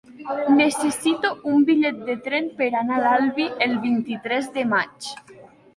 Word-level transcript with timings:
Necessito 0.53 1.31
un 1.51 1.67
bitllet 1.67 1.99
de 2.09 2.15
tren 2.29 2.49
per 2.63 2.71
anar 2.83 2.99
a 3.03 3.07
l'Albi 3.07 3.47
el 3.69 3.79
vint-i-tres 3.89 4.53
de 4.59 4.67
maig. 4.77 5.15